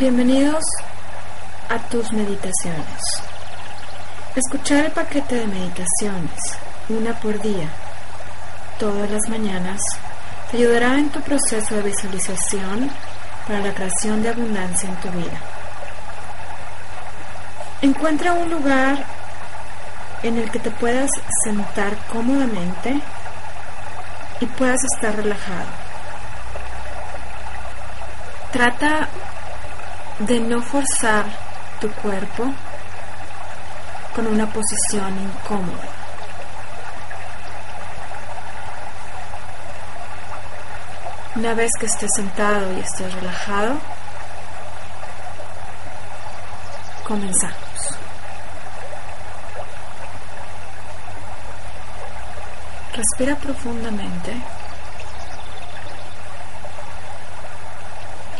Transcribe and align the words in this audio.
Bienvenidos 0.00 0.64
a 1.68 1.78
tus 1.90 2.10
meditaciones. 2.12 3.02
Escuchar 4.34 4.86
el 4.86 4.92
paquete 4.92 5.34
de 5.34 5.46
meditaciones, 5.46 6.40
una 6.88 7.12
por 7.20 7.38
día, 7.42 7.68
todas 8.78 9.10
las 9.10 9.28
mañanas, 9.28 9.78
te 10.50 10.56
ayudará 10.56 10.94
en 10.94 11.10
tu 11.10 11.20
proceso 11.20 11.74
de 11.74 11.82
visualización 11.82 12.90
para 13.46 13.60
la 13.60 13.74
creación 13.74 14.22
de 14.22 14.30
abundancia 14.30 14.88
en 14.88 14.96
tu 15.02 15.10
vida. 15.10 15.38
Encuentra 17.82 18.32
un 18.32 18.50
lugar 18.50 19.04
en 20.22 20.38
el 20.38 20.50
que 20.50 20.60
te 20.60 20.70
puedas 20.70 21.10
sentar 21.44 21.94
cómodamente 22.10 22.98
y 24.40 24.46
puedas 24.46 24.80
estar 24.94 25.14
relajado. 25.14 25.68
Trata 28.50 29.06
de 30.20 30.38
no 30.38 30.60
forzar 30.60 31.24
tu 31.80 31.90
cuerpo 31.92 32.52
con 34.14 34.26
una 34.26 34.46
posición 34.52 35.18
incómoda. 35.18 35.88
Una 41.36 41.54
vez 41.54 41.70
que 41.78 41.86
estés 41.86 42.10
sentado 42.14 42.76
y 42.76 42.80
estés 42.80 43.14
relajado, 43.14 43.78
comenzamos. 47.06 47.54
Respira 52.92 53.36
profundamente. 53.36 54.34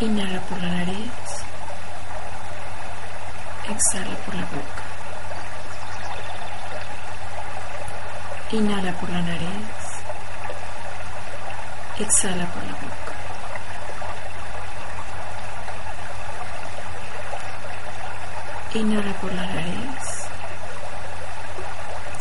Inhala 0.01 0.41
por 0.41 0.61
la 0.61 0.69
nariz. 0.69 1.20
Exhala 3.81 4.15
por 4.27 4.35
la 4.35 4.43
boca. 4.43 4.83
Inhala 8.53 8.93
por 8.93 9.09
la 9.09 9.23
nariz. 9.23 9.81
Exhala 11.99 12.45
por 12.53 12.63
la 12.63 12.73
boca. 12.73 13.15
Inhala 18.75 19.13
por 19.15 19.33
la 19.33 19.47
nariz. 19.47 20.29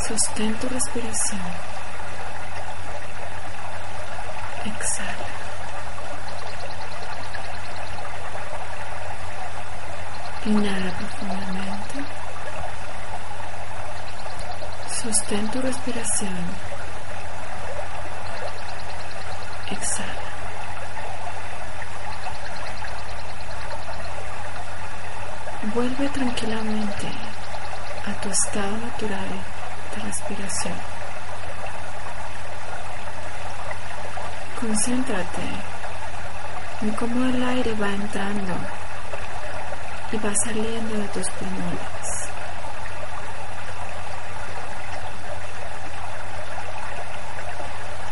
Sostén 0.08 0.58
tu 0.60 0.70
respiración. 0.70 1.42
Exhala. 4.64 5.39
Inhala 10.50 10.92
profundamente. 10.98 11.96
Sostén 14.90 15.48
tu 15.52 15.62
respiración. 15.62 16.44
Exhala. 19.70 20.30
Vuelve 25.76 26.10
tranquilamente 26.10 27.08
a 28.08 28.22
tu 28.22 28.30
estado 28.30 28.76
natural 28.78 29.30
de 29.94 30.02
respiración. 30.02 30.78
Concéntrate 34.60 35.48
en 36.82 36.92
cómo 36.96 37.26
el 37.26 37.44
aire 37.44 37.76
va 37.76 37.90
entrando 37.90 38.79
y 40.12 40.18
va 40.18 40.34
saliendo 40.44 40.98
de 40.98 41.08
tus 41.10 41.30
pulmones. 41.32 42.30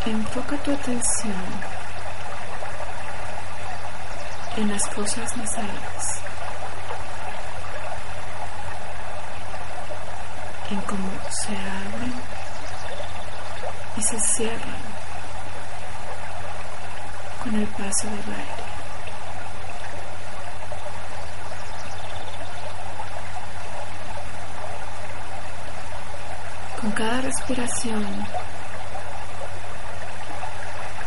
Enfoca 0.06 0.58
tu 0.58 0.72
atención 0.72 1.34
en 4.58 4.70
las 4.70 4.90
fosas 4.90 5.36
nasales, 5.38 6.22
en 10.70 10.82
cómo 10.82 11.10
se 11.30 11.56
abren 11.58 12.14
y 13.98 14.02
se 14.02 14.20
cierran 14.20 14.82
con 17.44 17.56
el 17.56 17.68
paso 17.68 18.08
del 18.08 18.36
aire. 18.36 18.67
Cada 26.98 27.22
respiración 27.22 28.04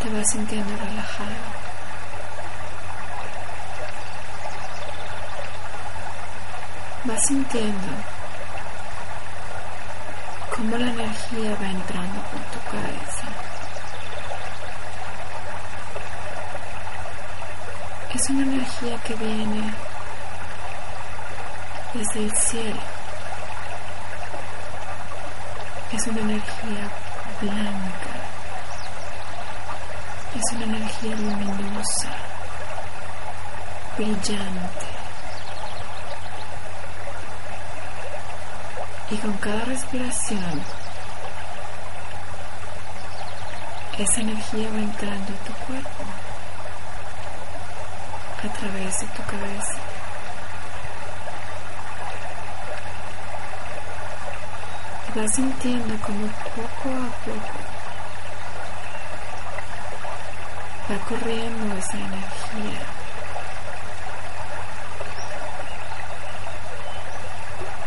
te 0.01 0.09
vas 0.11 0.31
sintiendo 0.31 0.77
relajado. 0.77 1.35
Vas 7.03 7.27
sintiendo 7.27 7.89
cómo 10.55 10.77
la 10.77 10.91
energía 10.91 11.57
va 11.61 11.67
entrando 11.67 12.23
por 12.23 12.41
tu 12.53 12.71
cabeza. 12.71 13.27
Es 18.15 18.31
una 18.31 18.43
energía 18.43 18.97
que 18.99 19.15
viene 19.15 19.75
desde 21.95 22.21
el 22.27 22.37
cielo. 22.37 23.00
Es 26.01 26.07
una 26.07 26.21
energía 26.21 26.89
blanca. 27.43 28.15
Es 30.35 30.57
una 30.57 30.65
energía 30.65 31.15
luminosa, 31.15 32.09
brillante. 33.99 34.87
Y 39.11 39.17
con 39.19 39.33
cada 39.35 39.63
respiración, 39.67 40.65
esa 43.99 44.21
energía 44.23 44.71
va 44.71 44.79
entrando 44.79 45.35
a 45.35 45.45
tu 45.45 45.53
cuerpo, 45.67 46.05
a 48.43 48.59
través 48.59 49.01
de 49.01 49.07
tu 49.09 49.23
cabeza. 49.25 49.90
Vas 55.15 55.35
sintiendo 55.35 55.95
como 56.03 56.27
poco 56.27 56.89
a 56.89 57.11
poco 57.25 57.59
va 60.91 60.99
corriendo 61.09 61.77
esa 61.77 61.97
energía. 61.97 63.01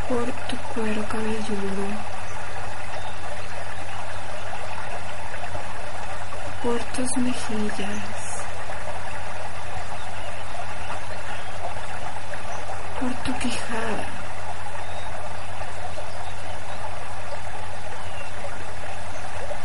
por 0.08 0.32
tu 0.48 0.58
cuero 0.74 1.04
cabelludo, 1.08 1.88
por 6.62 6.80
tus 6.96 7.18
mejillas, 7.18 8.44
por 13.00 13.14
tu 13.24 13.34
quijada. 13.40 14.08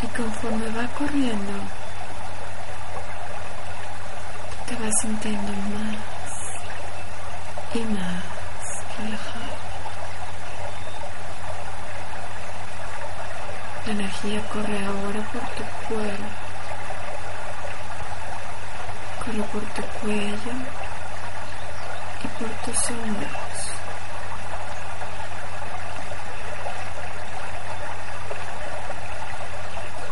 Y 0.00 0.06
conforme 0.48 0.70
va 0.70 0.88
corriendo, 0.94 1.52
te 4.66 4.74
vas 4.76 4.92
sintiendo 5.02 5.52
más 5.52 5.96
y 7.74 7.78
más 7.80 8.24
relajado. 8.98 9.58
La 13.86 13.92
energía 13.92 14.42
corre 14.48 14.84
ahora 14.86 15.20
por 15.32 15.42
tu 15.50 15.64
cuero, 15.88 16.24
por 19.52 19.62
tu 19.62 19.82
cuello 20.00 20.54
y 22.24 22.28
por 22.38 22.50
tus 22.64 22.90
hombros. 22.90 23.68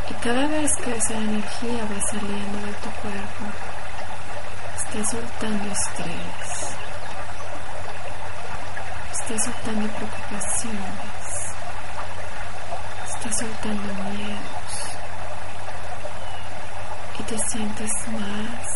Y 0.08 0.14
cada 0.26 0.48
vez 0.48 0.72
que 0.82 0.90
esa 0.90 1.14
energía 1.14 1.84
va 1.84 2.00
saliendo 2.10 2.66
de 2.66 2.72
tu 2.82 2.90
cuerpo, 3.00 3.44
estás 4.76 5.08
soltando 5.08 5.70
estrés, 5.70 6.76
estás 9.12 9.44
soltando 9.44 9.88
preocupaciones, 9.88 11.28
estás 13.06 13.38
soltando 13.38 13.94
miedos. 14.10 14.72
Y 17.20 17.22
te 17.22 17.38
sientes 17.38 17.92
más 18.08 18.66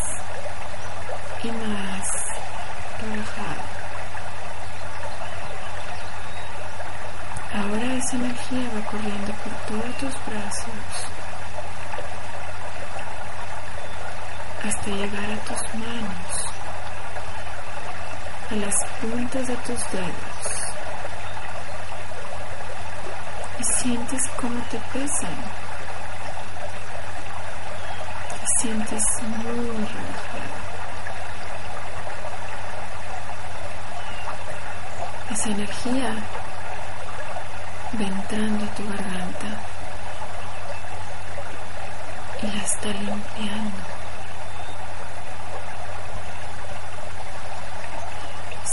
y 1.43 1.51
más 1.51 2.07
relajado. 3.01 3.61
Ahora 7.53 7.93
esa 7.95 8.15
energía 8.15 8.71
va 8.73 8.85
corriendo 8.89 9.33
por 9.33 9.53
todos 9.67 9.97
tus 9.97 10.25
brazos 10.25 11.20
hasta 14.63 14.87
llegar 14.87 15.31
a 15.31 15.37
tus 15.45 15.75
manos, 15.75 16.45
a 18.49 18.55
las 18.55 18.75
puntas 19.01 19.47
de 19.47 19.55
tus 19.57 19.91
dedos. 19.91 20.47
Y 23.59 23.63
sientes 23.63 24.21
cómo 24.37 24.61
te 24.69 24.77
pesan 24.93 25.35
sientes 28.61 29.03
muy 29.23 29.75
relajado. 29.75 30.51
Esa 35.31 35.49
energía 35.49 36.15
va 37.99 38.03
entrando 38.03 38.65
a 38.65 38.75
tu 38.75 38.87
garganta 38.87 39.47
y 42.43 42.47
la 42.47 42.63
está 42.63 42.87
limpiando. 42.89 44.00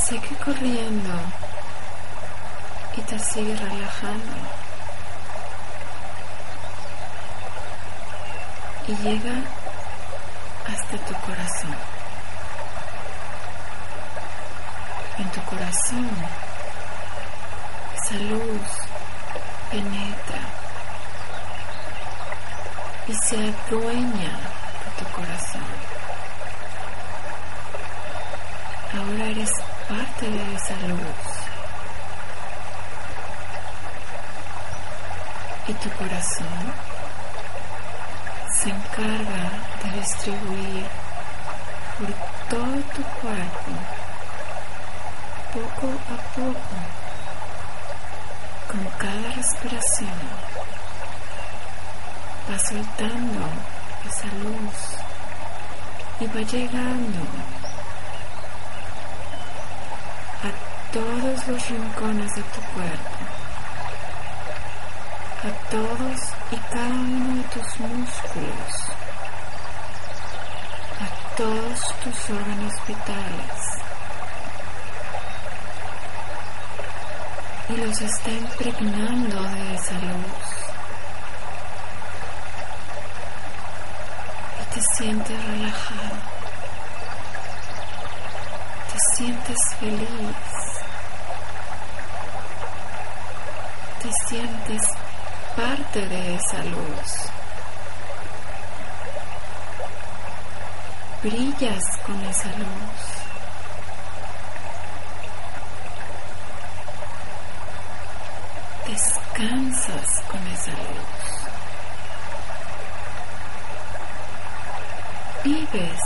Sigue 0.09 0.37
corriendo 0.43 1.15
y 2.97 3.01
te 3.03 3.19
sigue 3.19 3.55
relajando. 3.55 4.33
Y 8.87 8.97
llega 8.97 9.35
hasta 10.67 10.97
tu 11.05 11.15
corazón. 11.27 11.77
En 15.19 15.31
tu 15.31 15.43
corazón, 15.43 16.11
esa 18.03 18.15
luz 18.15 18.63
penetra 19.71 20.41
y 23.09 23.15
se 23.15 23.37
adueña 23.37 24.39
de 24.41 25.05
tu 25.05 25.13
corazón. 25.13 25.67
Ahora 28.95 29.27
eres 29.27 29.53
parte 29.89 30.31
de 30.31 30.55
esa 30.55 30.77
luz. 30.87 31.01
Y 35.67 35.73
tu 35.75 35.91
corazón 35.91 36.73
se 38.53 38.71
encarga 38.71 39.51
de 39.83 39.99
distribuir 39.99 40.87
por 41.99 42.13
todo 42.49 42.77
tu 42.95 43.03
cuerpo, 43.21 43.71
poco 45.53 45.87
a 45.87 46.17
poco, 46.35 46.77
con 48.69 48.85
cada 48.99 49.33
respiración, 49.33 50.19
va 52.51 52.59
soltando 52.59 53.41
esa 54.07 54.27
luz 54.43 54.99
y 56.21 56.27
va 56.27 56.43
llegando 56.43 57.21
a 60.43 60.78
todos 60.93 61.47
los 61.49 61.69
rincones 61.69 62.35
de 62.35 62.43
tu 62.43 62.61
cuerpo, 62.73 63.19
a 65.45 65.71
todos 65.71 66.21
y 66.51 66.57
cada 66.57 66.87
uno 66.87 67.37
de 67.37 67.43
tus 67.49 67.81
músculos, 67.81 68.73
a 71.01 71.37
todos 71.37 71.81
tus 72.03 72.31
órganos 72.31 72.73
vitales. 72.87 73.79
Y 77.69 77.77
los 77.77 78.01
está 78.01 78.31
impregnando 78.31 79.43
de 79.43 79.75
esa 79.75 79.93
luz. 79.93 80.49
Y 84.63 84.75
te 84.75 84.81
sientes 84.97 85.45
relajado. 85.45 86.17
Te 88.91 89.17
sientes 89.17 89.59
feliz. 89.79 90.48
Te 94.09 94.15
sientes 94.37 94.83
parte 95.55 96.01
de 96.09 96.35
esa 96.37 96.65
luz. 96.65 97.13
Brillas 101.23 101.85
con 102.07 102.25
esa 102.25 102.49
luz. 102.53 103.01
Descansas 108.87 110.23
con 110.31 110.47
esa 110.47 110.71
luz. 110.71 111.19
Vives 115.45 116.01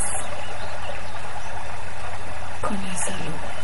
con 2.63 2.85
esa 2.87 3.17
luz. 3.19 3.62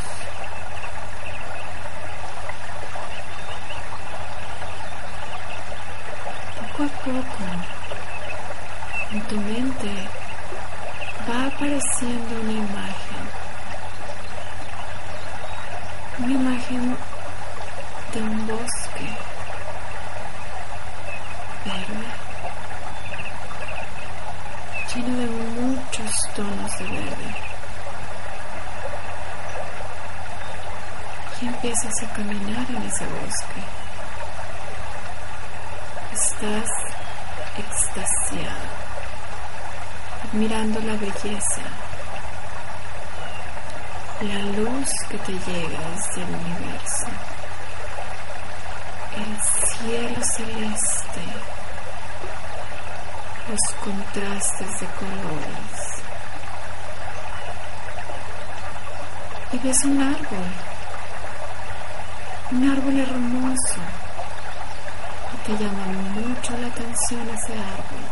Poco 6.79 6.85
a 6.85 7.03
poco 7.03 7.45
en 9.11 9.21
tu 9.23 9.37
mente 9.37 9.91
va 11.29 11.47
apareciendo 11.47 12.41
una 12.41 12.53
imagen. 12.53 13.25
Una 16.21 16.33
imagen 16.35 16.97
de 18.13 18.23
un 18.23 18.47
bosque 18.47 19.09
verde, 21.65 22.07
lleno 24.95 25.19
de 25.19 25.27
muchos 25.27 26.13
tonos 26.37 26.79
de 26.79 26.85
verde. 26.85 27.35
Y 31.41 31.47
empiezas 31.47 32.03
a 32.05 32.13
caminar 32.15 32.67
en 32.71 32.83
ese 32.83 33.05
bosque 33.05 33.88
estás 36.41 36.71
extasiado, 37.57 38.69
admirando 40.23 40.79
la 40.81 40.95
belleza, 40.95 41.63
la 44.21 44.39
luz 44.57 44.89
que 45.11 45.19
te 45.19 45.33
llega 45.33 45.81
desde 45.97 46.23
el 46.23 46.35
universo, 46.37 47.07
el 49.17 49.37
cielo 49.67 50.25
celeste, 50.37 51.23
los 53.49 53.75
contrastes 53.83 54.81
de 54.81 54.87
colores. 54.95 56.03
Y 59.51 59.59
ves 59.59 59.85
un 59.85 60.01
árbol, 60.03 60.49
un 62.53 62.71
árbol 62.71 63.01
hermoso 63.01 63.98
te 65.49 65.57
llama 65.65 65.87
mucho 65.87 66.53
la 66.59 66.67
atención 66.67 67.27
ese 67.31 67.55
árbol. 67.55 68.05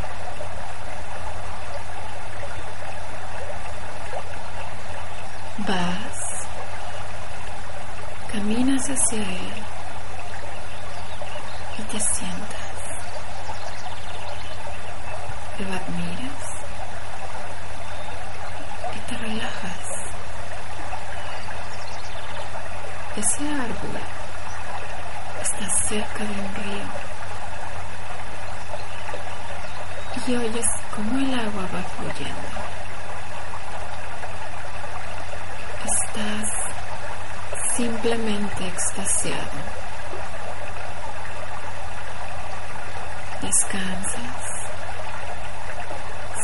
Vas, 5.58 6.48
caminas 8.32 8.88
hacia 8.88 9.18
él 9.20 9.52
y 11.78 11.82
te 11.82 12.00
sientas. 12.00 12.70
Lo 15.58 15.66
admiras 15.74 16.42
y 18.94 18.98
te 19.10 19.16
relajas. 19.18 19.82
Ese 23.14 23.46
árbol 23.46 24.00
está 25.42 25.68
cerca 25.86 26.24
de 26.24 26.40
un 26.40 26.54
río. 26.54 27.05
Y 30.26 30.36
oyes 30.36 30.66
cómo 30.94 31.18
el 31.18 31.34
agua 31.34 31.68
va 31.72 31.82
fluyendo. 31.82 32.76
estás 36.16 36.48
simplemente 37.76 38.66
extasiado. 38.66 39.58
Descansas. 43.42 44.46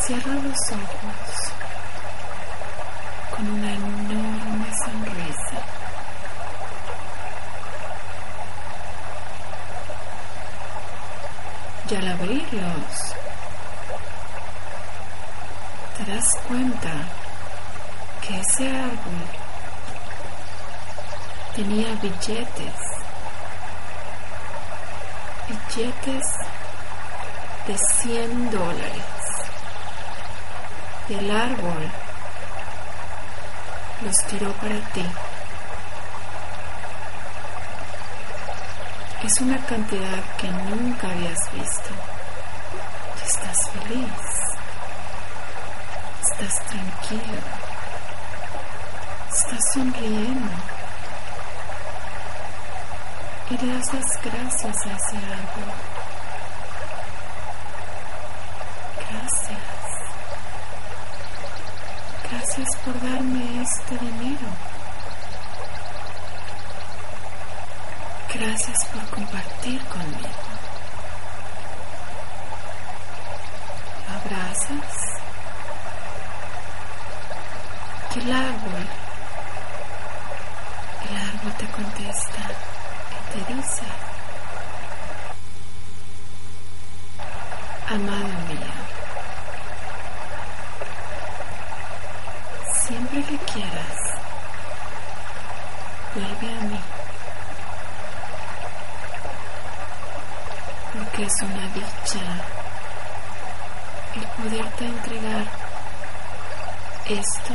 Cierra 0.05 0.35
los 0.35 0.73
ojos 0.73 1.53
con 3.31 3.49
una 3.49 3.73
enorme 3.73 4.67
sonrisa. 4.85 5.59
Y 11.89 11.95
al 11.95 12.09
abrirlos, 12.09 13.15
te 15.97 16.05
das 16.11 16.25
cuenta 16.49 16.91
que 18.21 18.41
ese 18.41 18.69
árbol 18.69 19.23
tenía 21.55 21.95
billetes, 21.97 22.75
billetes 25.49 26.27
de 27.67 27.79
100 27.79 28.51
dólares. 28.51 29.05
Y 31.09 31.15
el 31.15 31.31
árbol 31.31 31.91
los 34.03 34.17
tiró 34.29 34.53
para 34.55 34.81
ti. 34.93 35.05
Es 39.25 39.41
una 39.41 39.59
cantidad 39.67 40.25
que 40.37 40.49
nunca 40.49 41.09
habías 41.09 41.53
visto. 41.53 41.91
Estás 43.25 43.57
feliz. 43.71 44.52
Estás 46.33 46.55
tranquilo. 46.67 47.43
Estás 49.31 49.61
sonriendo. 49.75 50.51
Y 53.51 53.59
le 53.59 53.75
das 53.75 54.23
gracias 54.25 54.77
a 54.87 54.97
ese 54.97 55.17
árbol. 55.19 55.73
Gracias. 59.11 59.59
Gracias 62.31 62.69
por 62.83 62.95
darme 63.03 63.63
este 63.63 63.99
dinero. 63.99 64.49
Gracias 68.35 68.85
por 68.87 69.07
compartir 69.11 69.85
conmigo. 69.85 70.29
Abrazas. 74.09 75.22
El 78.15 78.31
árbol, 78.31 78.87
el 81.09 81.17
árbol 81.17 81.53
te 81.57 81.67
contesta 81.69 82.43
y 83.11 83.33
te 83.33 83.55
dice, 83.55 83.83
amado 87.89 88.29
mío, 88.49 88.73
siempre 92.87 93.25
que 93.25 93.39
quieras, 93.39 93.97
vuelve 96.15 96.59
a 96.59 96.61
mí. 96.65 96.81
Porque 100.93 101.25
es 101.25 101.33
una 101.43 101.67
dicha 101.69 102.21
el 104.15 104.27
poderte 104.43 104.85
entregar 104.85 105.47
esto 107.07 107.55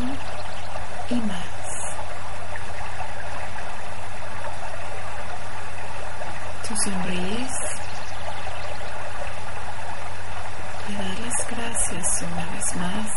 y 1.10 1.16
más. 1.16 1.48
Tú 6.68 6.76
sonríes, 6.84 7.52
le 10.90 10.98
das 10.98 11.20
las 11.20 11.48
gracias 11.50 12.22
una 12.24 12.46
vez 12.52 12.76
más 12.76 13.08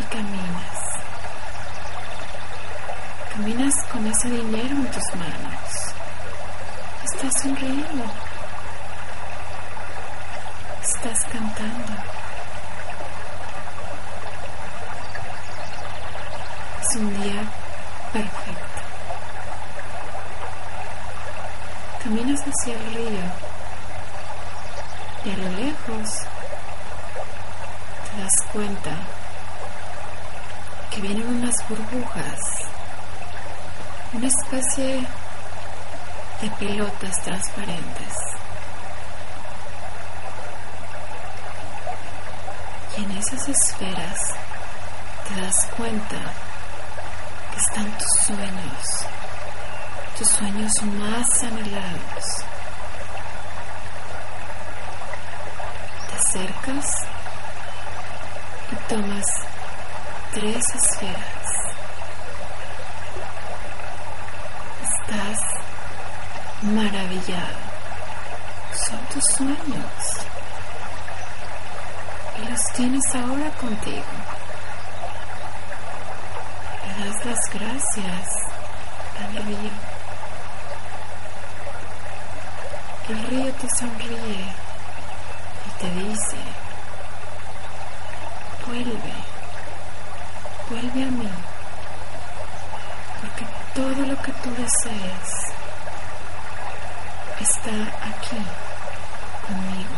y 0.00 0.04
caminas. 0.04 0.84
Caminas 3.32 3.74
con 3.90 4.06
ese 4.06 4.30
dinero 4.30 4.76
en 4.76 4.90
tus 4.92 5.16
manos. 5.16 5.94
Estás 7.04 7.42
sonriendo. 7.42 8.04
Estás 10.82 11.24
cantando. 11.32 12.23
Es 16.94 17.00
un 17.00 17.22
día 17.22 17.42
perfecto. 18.12 18.80
Caminas 22.04 22.40
hacia 22.40 22.74
el 22.74 22.94
río 22.94 23.24
y 25.24 25.30
a 25.30 25.36
lo 25.38 25.48
lejos 25.56 26.20
te 28.04 28.20
das 28.22 28.52
cuenta 28.52 28.92
que 30.92 31.00
vienen 31.00 31.26
unas 31.26 31.68
burbujas, 31.68 32.38
una 34.12 34.28
especie 34.28 35.04
de 36.42 36.50
pelotas 36.60 37.20
transparentes. 37.24 38.14
Y 42.96 43.02
en 43.02 43.10
esas 43.18 43.48
esferas 43.48 44.20
te 45.28 45.40
das 45.40 45.66
cuenta 45.76 46.43
están 47.56 47.98
tus 47.98 48.26
sueños, 48.26 49.06
tus 50.18 50.28
sueños 50.28 50.72
más 50.98 51.42
anhelados. 51.42 52.44
Te 56.08 56.16
acercas 56.16 56.86
y 58.72 58.76
tomas 58.88 59.24
tres 60.32 60.64
esferas. 60.74 61.44
Estás 64.82 65.38
maravillado. 66.62 67.58
Son 68.88 68.98
tus 69.12 69.24
sueños. 69.36 70.26
Y 72.42 72.50
los 72.50 72.60
tienes 72.74 73.14
ahora 73.14 73.50
contigo. 73.60 74.33
Gracias 77.24 78.28
al 79.18 79.44
río. 79.46 79.70
El 83.08 83.26
río 83.28 83.52
te 83.54 83.68
sonríe 83.78 84.44
y 85.64 85.70
te 85.80 85.90
dice, 85.90 86.36
vuelve, 88.66 89.14
vuelve 90.68 91.02
a 91.02 91.10
mí, 91.10 91.30
porque 93.22 93.46
todo 93.74 94.06
lo 94.06 94.22
que 94.22 94.32
tú 94.32 94.50
desees 94.50 95.30
está 97.40 97.70
aquí 98.06 98.36
conmigo. 99.46 99.96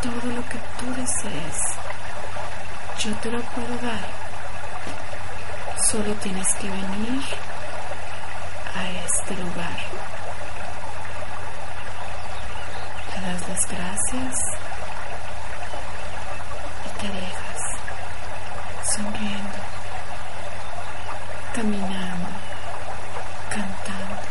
Todo 0.00 0.32
lo 0.32 0.48
que 0.48 0.58
tú 0.78 0.94
desees, 0.94 1.58
yo 2.98 3.14
te 3.16 3.30
lo 3.30 3.42
puedo 3.42 3.76
dar. 3.82 4.25
Solo 5.84 6.12
tienes 6.14 6.48
que 6.54 6.68
venir 6.68 7.22
a 8.74 8.90
este 8.90 9.34
lugar. 9.36 9.78
Le 13.14 13.20
das 13.20 13.48
las 13.48 13.66
gracias 13.68 14.34
y 16.84 16.98
te 16.98 17.08
dejas 17.08 17.60
sonriendo, 18.94 19.58
caminando, 21.54 22.28
cantando. 23.50 24.22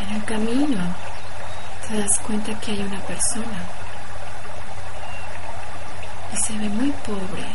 En 0.00 0.16
el 0.16 0.24
camino 0.24 0.94
te 1.88 1.98
das 1.98 2.18
cuenta 2.18 2.58
que 2.60 2.72
hay 2.72 2.82
una 2.82 3.00
persona 3.00 3.81
se 6.52 6.58
ve 6.58 6.68
muy 6.68 6.90
pobre. 6.90 7.46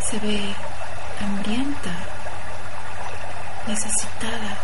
Se 0.00 0.18
ve 0.18 0.54
hambrienta, 1.20 1.90
necesitada. 3.66 4.58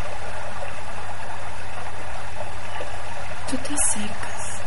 Tú 3.50 3.56
te 3.56 3.75
acercas 3.75 4.61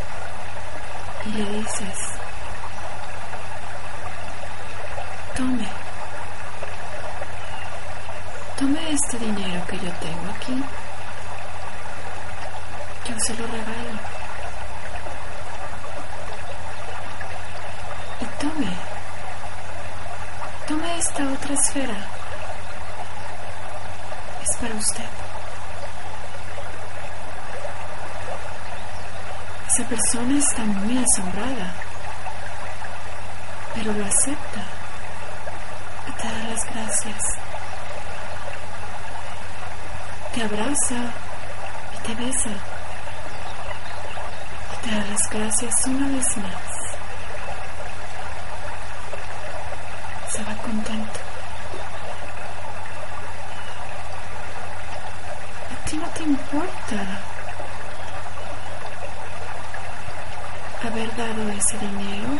y 1.26 1.28
le 1.30 1.44
dices, 1.50 1.98
tome, 5.36 5.68
tome 8.58 8.90
este 8.92 9.18
dinero 9.18 9.66
que 9.66 9.78
yo 9.78 9.92
tengo 9.92 10.30
aquí 10.34 10.64
Yo 13.08 13.14
se 13.20 13.34
lo 13.36 13.46
regalo. 13.46 14.13
Tome, 18.44 18.72
tome 20.68 20.98
esta 20.98 21.22
otra 21.32 21.54
esfera. 21.54 21.96
Es 24.42 24.56
para 24.58 24.74
usted. 24.74 25.04
Esa 29.68 29.84
persona 29.88 30.38
está 30.38 30.62
muy 30.62 30.98
asombrada, 30.98 31.74
pero 33.74 33.92
lo 33.92 34.04
acepta 34.04 34.62
y 36.08 36.12
te 36.12 36.28
da 36.28 36.48
las 36.50 36.64
gracias. 36.66 37.22
Te 40.34 40.42
abraza 40.42 41.00
y 41.94 42.06
te 42.06 42.14
besa 42.14 42.50
y 44.72 44.76
te 44.82 44.90
da 44.94 45.04
las 45.06 45.30
gracias 45.30 45.86
una 45.86 46.08
vez 46.08 46.36
más. 46.36 46.74
Se 50.34 50.42
va 50.42 50.53
contento. 50.64 51.20
A 55.72 55.84
ti 55.86 55.96
no 55.96 56.08
te 56.08 56.22
importa 56.22 57.00
haber 60.86 61.16
dado 61.16 61.50
ese 61.50 61.78
dinero 61.78 62.38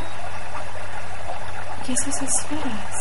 y 1.87 1.93
esas 1.93 2.23
esferas. 2.23 2.97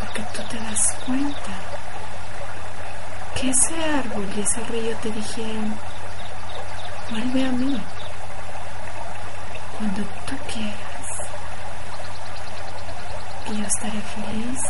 Porque 0.00 0.22
tú 0.34 0.42
te 0.50 0.58
das 0.58 0.96
cuenta 1.06 1.54
que 3.34 3.50
ese 3.50 3.74
árbol 3.98 4.28
y 4.36 4.40
ese 4.40 4.60
río 4.64 4.96
te 4.98 5.10
dijeron, 5.10 5.74
vuelve 7.10 7.46
a 7.46 7.52
mí 7.52 7.80
cuando 9.78 10.02
tú 10.26 10.36
quieras. 10.52 10.89
Yo 13.52 13.66
estaré 13.66 14.00
feliz 14.00 14.60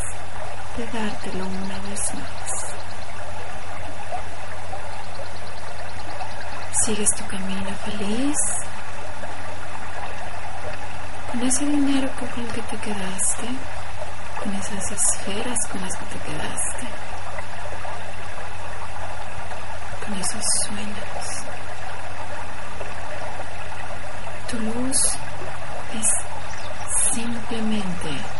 de 0.74 0.86
dártelo 0.86 1.44
una 1.44 1.78
vez 1.80 2.14
más. 2.14 2.50
Sigues 6.86 7.10
tu 7.10 7.26
camino 7.26 7.74
feliz 7.84 8.36
con 11.30 11.42
ese 11.42 11.66
dinero 11.66 12.08
con 12.18 12.42
el 12.42 12.52
que 12.52 12.62
te 12.62 12.76
quedaste, 12.78 13.48
con 14.42 14.54
esas 14.54 14.92
esferas 14.92 15.58
con 15.70 15.82
las 15.82 15.94
que 15.96 16.04
te 16.06 16.18
quedaste, 16.20 16.86
con 20.06 20.14
esos 20.14 20.44
sueños. 20.64 21.44
Tu 24.48 24.58
luz 24.58 24.96
es 26.00 26.08
simplemente 27.12 28.39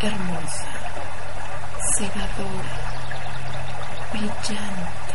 hermosa, 0.00 0.66
cegadora, 1.96 2.74
brillante 4.12 5.08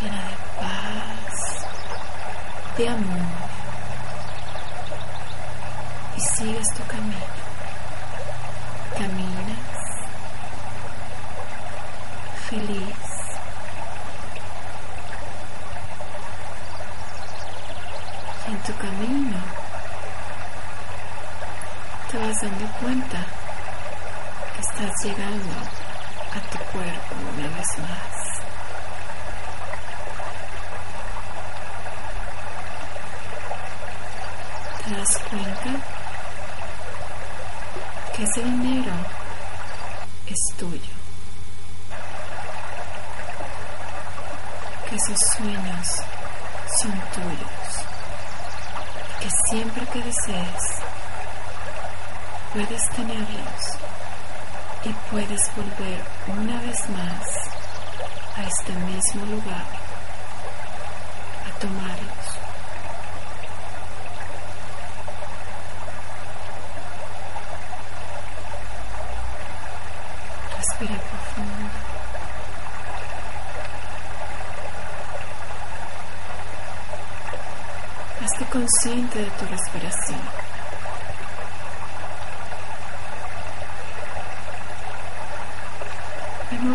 llena 0.00 0.16
de 0.16 0.36
paz, 0.60 1.66
de 2.76 2.88
amor. 2.88 3.50
Y 6.16 6.20
sigues 6.20 6.74
tu 6.74 6.84
camino. 6.86 7.16
Caminas 8.96 9.80
feliz. 12.48 12.96
En 18.48 18.58
tu 18.62 18.74
camino 18.76 19.38
te 22.10 22.18
vas 22.18 22.40
dando 22.42 22.66
cuenta 22.80 23.39
estás 24.80 25.04
llegando 25.04 25.52
a 26.32 26.40
tu 26.50 26.58
cuerpo 26.72 27.14
una 27.36 27.48
vez 27.48 27.78
más. 27.78 28.20
te 34.82 34.96
das 34.96 35.18
cuenta 35.28 35.84
que 38.16 38.22
ese 38.24 38.42
dinero 38.42 38.92
es 40.26 40.56
tuyo, 40.56 40.94
que 44.88 44.96
esos 44.96 45.18
sueños 45.36 45.88
son 46.80 46.92
tuyos, 47.12 47.84
que 49.20 49.28
siempre 49.50 49.86
que 49.88 50.02
desees 50.02 50.80
puedes 52.54 52.88
tenerlos 52.96 53.89
y 54.84 54.92
puedes 55.10 55.40
volver 55.54 56.02
una 56.26 56.58
vez 56.62 56.88
más 56.90 57.50
a 58.36 58.42
este 58.42 58.72
mismo 58.72 59.26
lugar 59.26 59.66
a 61.46 61.58
tomarlos. 61.58 62.38
Respira 70.56 70.94
profundo. 70.94 71.70
Hazte 78.22 78.44
consciente 78.46 79.18
de 79.18 79.30
tu 79.30 79.46
respiración. 79.46 80.50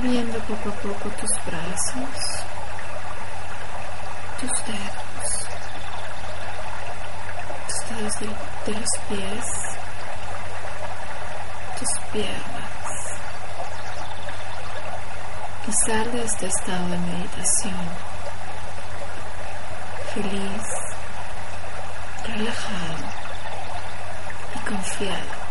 Ve 0.05 0.21
poco 0.65 0.89
a 0.89 0.93
poco 0.93 1.09
tus 1.09 1.29
brazos, 1.45 2.43
tus 4.39 4.49
dedos, 4.65 5.47
tus 7.67 7.89
dedos 7.89 8.19
de, 8.65 8.71
los 8.73 8.89
pies, 9.07 9.45
tus 11.77 11.89
piernas. 12.11 12.75
Y 15.67 16.11
de 16.11 16.23
este 16.23 16.47
estado 16.47 16.89
de 16.89 16.97
meditación 16.97 17.85
feliz, 20.15 20.63
relajado 22.27 23.05
y 24.55 24.59
confiado 24.67 25.45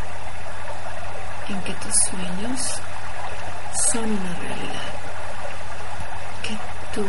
en 1.48 1.62
que 1.62 1.74
tus 1.74 1.94
sueños 2.10 2.80
son 3.92 4.04
una 4.04 4.34
realidad, 4.34 4.93
tú 6.94 7.04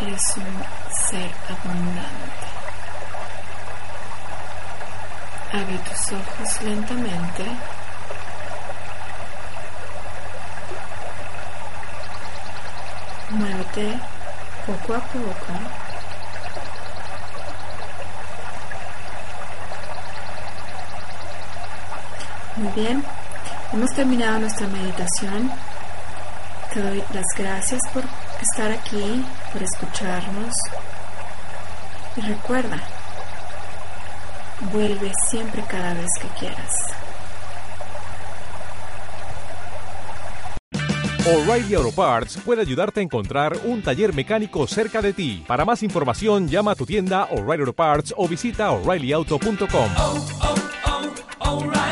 eres 0.00 0.36
un 0.36 0.64
ser 1.10 1.30
abundante. 1.48 2.46
Abre 5.52 5.78
tus 5.78 6.12
ojos 6.12 6.62
lentamente 6.62 7.44
Muévete 13.30 13.98
poco 14.64 14.94
a 14.94 15.00
poco. 15.00 15.52
Muy 22.56 22.72
bien, 22.72 23.04
hemos 23.72 23.90
terminado 23.90 24.38
nuestra 24.38 24.68
meditación. 24.68 25.50
Te 26.72 26.80
doy 26.80 27.04
las 27.12 27.26
gracias 27.36 27.80
por 27.92 28.04
estar 28.40 28.70
aquí, 28.72 29.24
por 29.52 29.62
escucharnos. 29.62 30.54
Y 32.16 32.20
recuerda, 32.20 32.80
vuelve 34.72 35.12
siempre 35.28 35.62
cada 35.68 35.94
vez 35.94 36.10
que 36.20 36.28
quieras. 36.38 36.72
O'Reilly 41.26 41.74
Auto 41.74 41.90
Parts 41.90 42.36
puede 42.44 42.60
ayudarte 42.60 43.00
a 43.00 43.02
encontrar 43.02 43.56
un 43.64 43.80
taller 43.80 44.14
mecánico 44.14 44.66
cerca 44.66 45.00
de 45.00 45.14
ti. 45.14 45.42
Para 45.46 45.64
más 45.64 45.82
información, 45.82 46.48
llama 46.48 46.72
a 46.72 46.74
tu 46.74 46.84
tienda 46.84 47.24
O'Reilly 47.30 47.62
Auto 47.62 47.72
Parts 47.72 48.14
o 48.14 48.28
visita 48.28 48.70
oreillyauto.com. 48.70 49.90
oh, 49.96 50.26
oh, 51.40 51.60
O'Reilly. 51.60 51.83